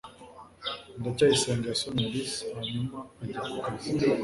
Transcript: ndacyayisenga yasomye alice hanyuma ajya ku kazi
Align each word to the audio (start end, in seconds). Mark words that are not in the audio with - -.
ndacyayisenga 0.99 1.65
yasomye 1.71 2.03
alice 2.09 2.39
hanyuma 2.57 2.97
ajya 3.21 3.39
ku 3.47 3.57
kazi 3.65 3.89